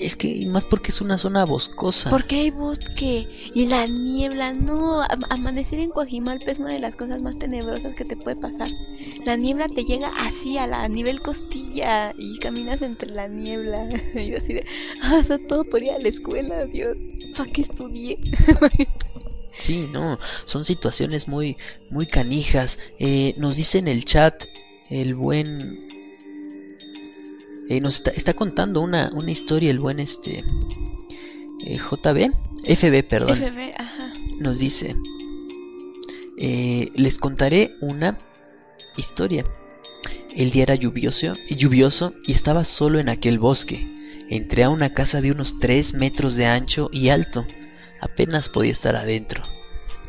[0.00, 2.10] es que más porque es una zona boscosa.
[2.10, 7.20] Porque hay bosque y la niebla, no, amanecer en Coajimalpa es una de las cosas
[7.22, 8.70] más tenebrosas que te puede pasar.
[9.24, 13.88] La niebla te llega así a la nivel costilla y caminas entre la niebla.
[14.14, 14.66] y yo así de,
[15.02, 16.96] ah, eso todo por ir a la escuela, Dios,
[17.36, 18.18] ¿para qué estudié?
[19.58, 21.56] Sí, no, son situaciones muy,
[21.90, 22.78] muy canijas.
[22.98, 24.44] Eh, nos dice en el chat
[24.90, 25.88] el buen...
[27.70, 30.44] Eh, nos está, contando una, una, historia el buen este...
[31.66, 32.32] Eh, JB,
[32.64, 33.38] FB, perdón.
[33.38, 34.12] FB, ajá.
[34.40, 34.94] Nos dice...
[36.36, 38.18] les contaré una
[38.96, 39.44] historia.
[40.34, 43.88] El día era lluvioso, lluvioso y estaba solo en aquel bosque.
[44.28, 47.46] Entré a una casa de unos 3 metros de ancho y alto
[48.04, 49.44] apenas podía estar adentro.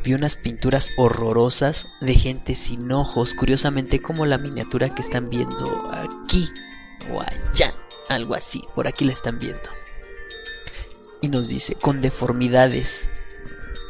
[0.04, 5.90] Vi unas pinturas horrorosas de gente sin ojos, curiosamente como la miniatura que están viendo
[5.92, 6.48] aquí
[7.10, 7.74] o allá,
[8.08, 9.68] algo así, por aquí la están viendo.
[11.22, 13.08] Y nos dice, con deformidades,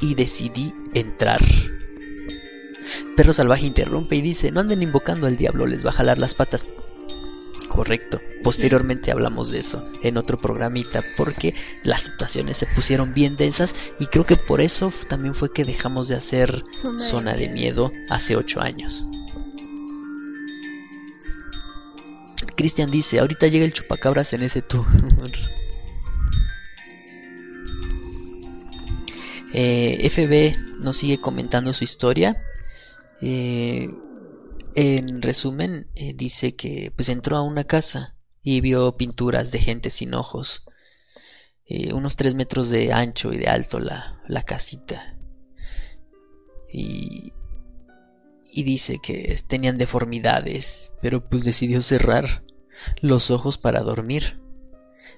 [0.00, 1.40] y decidí entrar.
[3.16, 6.34] Perro salvaje interrumpe y dice, no anden invocando al diablo, les va a jalar las
[6.34, 6.68] patas.
[7.76, 8.22] Correcto.
[8.42, 14.06] Posteriormente hablamos de eso en otro programita porque las situaciones se pusieron bien densas y
[14.06, 16.64] creo que por eso también fue que dejamos de hacer
[16.96, 19.04] Zona, de, miedo hace ocho años.
[22.56, 24.86] Cristian dice, ahorita llega el chupacabras en ese tour.
[29.52, 32.42] eh, FB nos sigue comentando su historia.
[33.20, 33.90] Eh,
[34.76, 39.88] en resumen, eh, dice que pues entró a una casa y vio pinturas de gente
[39.88, 40.64] sin ojos.
[41.64, 45.16] Eh, unos tres metros de ancho y de alto la, la casita.
[46.70, 47.32] Y,
[48.44, 52.44] y dice que tenían deformidades, pero pues decidió cerrar
[53.00, 54.38] los ojos para dormir.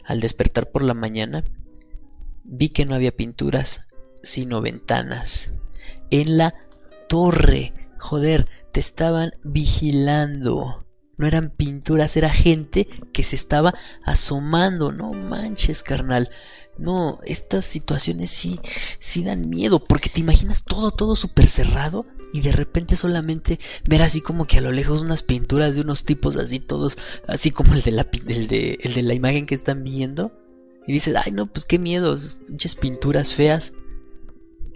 [0.05, 1.43] Al despertar por la mañana,
[2.45, 3.89] vi que no había pinturas,
[4.23, 5.53] sino ventanas.
[6.11, 6.55] En la
[7.09, 8.47] torre, joder,
[8.81, 10.85] estaban vigilando.
[11.17, 13.75] No eran pinturas, era gente que se estaba
[14.05, 14.93] asomando.
[14.93, 16.31] No manches, carnal.
[16.79, 18.61] No, estas situaciones sí,
[19.01, 23.59] sí dan miedo, porque te imaginas todo, todo súper cerrado y de repente solamente
[23.89, 27.51] ver así como que a lo lejos unas pinturas de unos tipos así todos, así
[27.51, 30.33] como el de la, el de, el de la imagen que están viendo.
[30.87, 32.17] Y dices, ay no, pues qué miedo,
[32.47, 33.73] pinches pinturas feas.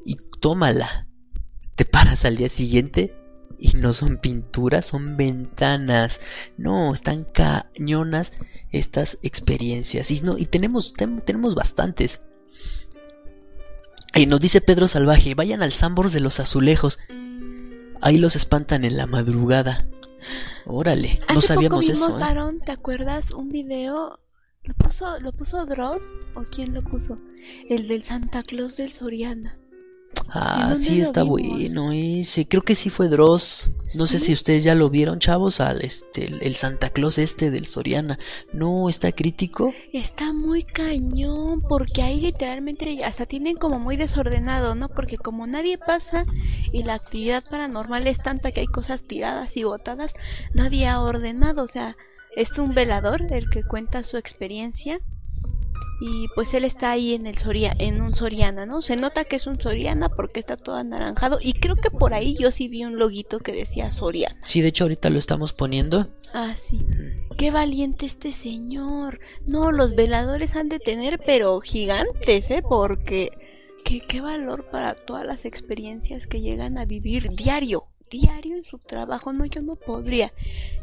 [0.05, 1.09] Y tómala.
[1.77, 3.15] Te paras al día siguiente
[3.63, 6.21] y no son pinturas, son ventanas.
[6.57, 8.33] No, están cañonas
[8.73, 10.11] estas experiencias.
[10.11, 12.23] Y, no, y tenemos, tenemos bastantes.
[14.17, 16.99] Y nos dice Pedro Salvaje, vayan al Sambors de los Azulejos.
[18.01, 19.87] Ahí los espantan en la madrugada.
[20.67, 22.19] Órale, no sabíamos poco vimos, eso.
[22.19, 22.23] ¿eh?
[22.25, 24.19] Aaron, ¿te acuerdas un video?
[24.65, 26.03] ¿Lo puso, ¿Lo puso Dross?
[26.35, 27.17] ¿O quién lo puso?
[27.69, 29.57] El del Santa Claus del Soriana.
[30.35, 32.49] Ah, sí está bueno ese.
[32.49, 33.71] Creo que sí fue Dross.
[33.97, 37.67] No sé si ustedes ya lo vieron, chavos, al este el, Santa Claus este del
[37.67, 38.19] Soriana.
[38.55, 39.75] No, está crítico.
[39.93, 44.89] Está muy cañón porque ahí literalmente hasta tienen como muy desordenado, ¿no?
[44.89, 46.25] Porque como nadie pasa
[46.73, 50.15] y la actividad paranormal es tanta que hay cosas tiradas y botadas,
[50.55, 51.97] nadie ha ordenado, o sea,
[52.35, 55.01] es un velador el que cuenta su experiencia
[56.05, 58.83] y pues él está ahí en el Soria, en un Soriana, ¿no?
[58.83, 62.35] Se nota que es un Soriana porque está todo anaranjado y creo que por ahí
[62.35, 64.37] yo sí vi un loguito que decía Soria.
[64.43, 66.09] Sí, de hecho ahorita lo estamos poniendo.
[66.35, 66.85] Ah, sí.
[67.39, 69.21] Qué valiente este señor.
[69.47, 72.65] No, los veladores han de tener pero gigantes, ¿eh?
[72.69, 73.31] Porque
[73.85, 78.79] qué, qué valor para todas las experiencias que llegan a vivir diario diario en su
[78.79, 79.33] trabajo.
[79.33, 80.33] No, yo no podría.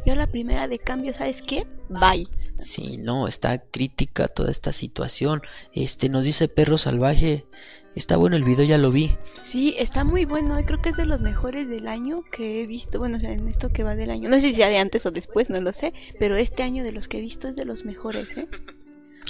[0.04, 1.66] Yo la primera de cambio, ¿sabes qué?
[1.88, 2.26] Bye.
[2.58, 5.42] Sí, no, está crítica toda esta situación.
[5.72, 7.46] Este nos dice Perro Salvaje.
[7.94, 9.16] Está bueno el video, ya lo vi.
[9.42, 10.54] Sí, está muy bueno.
[10.64, 12.98] Creo que es de los mejores del año que he visto.
[12.98, 14.28] Bueno, o sea, en esto que va del año.
[14.28, 15.92] No sé si sea de antes o después, no lo sé.
[16.18, 18.48] Pero este año de los que he visto es de los mejores, ¿eh?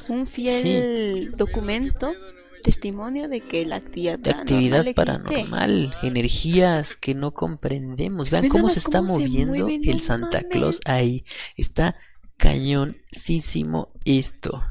[0.08, 2.12] Un fiel documento
[2.60, 8.30] testimonio de que la actividad, de actividad paranormal, energías que no comprendemos.
[8.30, 11.24] Vean cómo se está moviendo el Santa Claus ahí.
[11.56, 11.96] Está
[12.36, 14.62] cañoncísimo esto.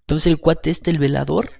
[0.00, 1.50] Entonces el cuate este, el velador,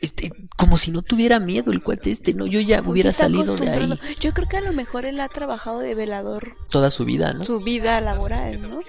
[0.00, 3.70] este, como si no tuviera miedo el cuate este, no, yo ya hubiera salido de
[3.70, 4.00] ahí.
[4.20, 7.44] Yo creo que a lo mejor él ha trabajado de velador toda su vida, ¿no?
[7.44, 8.80] Su vida laboral, ¿no?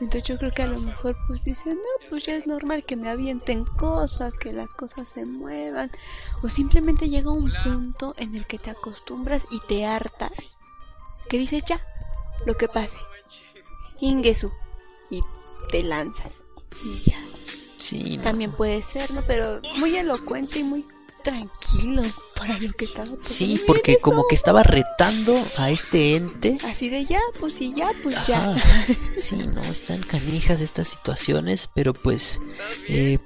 [0.00, 2.96] Entonces yo creo que a lo mejor pues dicen, no, pues ya es normal que
[2.96, 5.90] me avienten cosas, que las cosas se muevan.
[6.42, 10.58] O simplemente llega un punto en el que te acostumbras y te hartas.
[11.28, 11.80] Que dices ya,
[12.44, 12.98] lo que pase.
[14.00, 14.52] Ingesu.
[15.10, 15.20] Y
[15.70, 16.42] te lanzas.
[16.84, 17.18] Y ya.
[17.78, 19.22] Sí, También puede ser, ¿no?
[19.26, 20.86] Pero muy elocuente y muy
[21.24, 22.02] tranquilo
[22.36, 26.58] para lo que estaba Sí, porque como que estaba retando a este ente.
[26.64, 28.54] Así de ya, pues sí, ya, pues ya.
[29.16, 32.40] Sí, no, están canijas estas situaciones, pero pues
[32.88, 33.18] eh,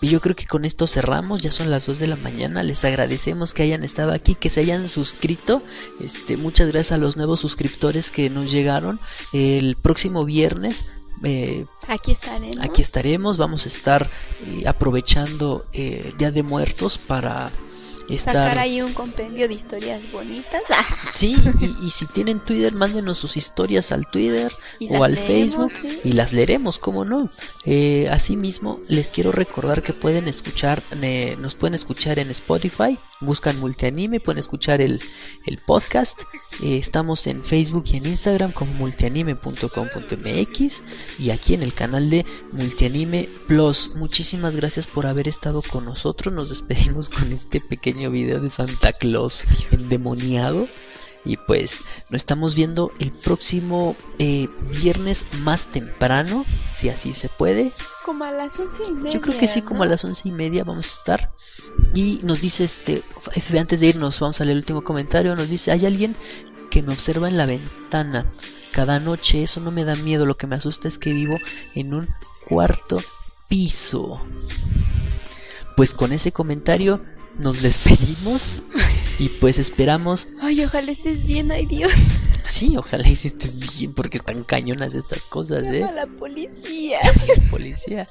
[0.00, 3.54] yo creo que con esto cerramos, ya son las 2 de la mañana, les agradecemos
[3.54, 5.62] que hayan estado aquí, que se hayan suscrito,
[6.00, 9.00] este, muchas gracias a los nuevos suscriptores que nos llegaron,
[9.32, 10.86] el próximo viernes
[11.24, 12.58] eh, aquí estaremos.
[12.60, 13.36] Aquí estaremos.
[13.36, 14.10] Vamos a estar
[14.46, 17.50] eh, aprovechando eh, Día de Muertos para
[18.14, 18.34] estar...
[18.34, 20.62] Sacar ahí un compendio de historias bonitas.
[21.12, 21.36] sí,
[21.82, 24.52] y, si tienen Twitter, mándenos sus historias al Twitter
[24.90, 25.72] o al Facebook
[26.04, 27.30] y las leeremos, como no.
[27.64, 30.82] Eh, asimismo, les quiero recordar que pueden escuchar,
[31.38, 35.02] nos pueden escuchar en Spotify, buscan multianime, pueden escuchar el,
[35.46, 36.22] el podcast.
[36.62, 40.82] Eh, estamos en Facebook y en Instagram como multianime.com.mx
[41.18, 43.92] y aquí en el canal de Multianime Plus.
[43.94, 46.34] Muchísimas gracias por haber estado con nosotros.
[46.34, 50.68] Nos despedimos con este pequeño video de Santa Claus endemoniado.
[51.24, 54.48] Y pues nos estamos viendo el próximo eh,
[54.80, 57.72] viernes más temprano, si así se puede.
[58.04, 59.10] Como a las once y media.
[59.10, 61.32] Yo creo que sí, como a las once y media vamos a estar.
[61.94, 63.02] Y nos dice este,
[63.58, 65.36] antes de irnos, vamos a leer el último comentario.
[65.36, 66.16] Nos dice: Hay alguien
[66.70, 68.32] que me observa en la ventana
[68.72, 69.42] cada noche.
[69.42, 70.24] Eso no me da miedo.
[70.24, 71.36] Lo que me asusta es que vivo
[71.74, 72.08] en un
[72.48, 73.02] cuarto
[73.48, 74.20] piso.
[75.76, 77.02] Pues con ese comentario
[77.38, 78.62] nos despedimos
[79.18, 80.28] y pues esperamos.
[80.40, 81.92] Ay, ojalá estés bien, ay Dios.
[82.44, 83.46] Sí, ojalá hiciste
[83.78, 85.84] bien, porque están cañonas estas cosas, ¿eh?
[85.84, 86.98] A la policía.
[87.04, 88.08] La policía.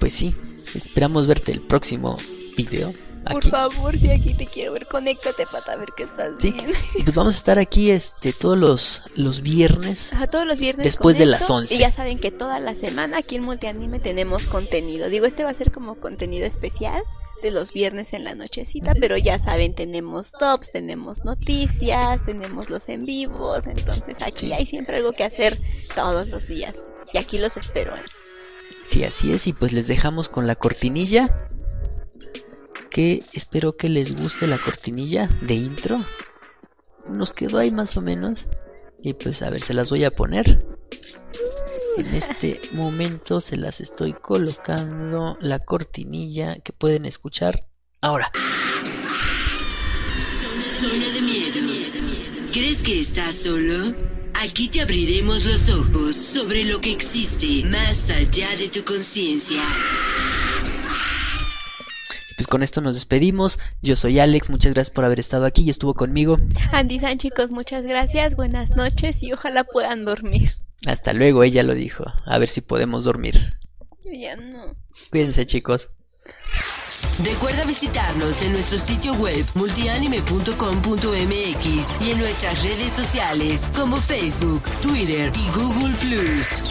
[0.00, 0.34] Pues sí,
[0.74, 2.18] esperamos verte el próximo
[2.56, 2.92] video.
[3.30, 6.72] Por favor, si aquí te quiero ver, conéctate para ver que estás Sí, bien.
[6.96, 10.12] y pues vamos a estar aquí este todos los, los viernes.
[10.12, 10.84] Ajá, todos los viernes.
[10.84, 11.74] Después de las 11.
[11.74, 15.08] Y ya saben que toda la semana aquí en Multianime tenemos contenido.
[15.08, 17.02] Digo, este va a ser como contenido especial
[17.42, 22.88] de los viernes en la nochecita, pero ya saben, tenemos tops, tenemos noticias, tenemos los
[22.88, 25.58] en vivos, entonces aquí hay siempre algo que hacer
[25.94, 26.74] todos los días.
[27.12, 27.96] Y aquí los espero.
[27.96, 28.02] ¿eh?
[28.84, 31.50] Sí, así es, y pues les dejamos con la cortinilla.
[32.90, 36.04] Que espero que les guste la cortinilla de intro.
[37.08, 38.48] Nos quedó ahí más o menos.
[39.02, 40.64] Y pues a ver, se las voy a poner.
[41.96, 47.66] En este momento se las estoy colocando la cortinilla que pueden escuchar
[48.02, 48.30] ahora.
[50.20, 52.52] Zona de miedo.
[52.52, 53.94] ¿Crees que estás solo?
[54.34, 59.62] Aquí te abriremos los ojos sobre lo que existe más allá de tu conciencia.
[62.36, 63.58] Pues con esto nos despedimos.
[63.80, 66.36] Yo soy Alex, muchas gracias por haber estado aquí y estuvo conmigo.
[66.72, 70.52] Andy San, chicos, muchas gracias, buenas noches y ojalá puedan dormir.
[70.86, 72.04] Hasta luego, ella lo dijo.
[72.24, 73.34] A ver si podemos dormir.
[74.04, 74.74] Yo ya no.
[75.10, 75.90] Cuídense chicos.
[77.24, 85.32] Recuerda visitarnos en nuestro sitio web multianime.com.mx y en nuestras redes sociales como Facebook, Twitter
[85.34, 86.62] y Google Plus.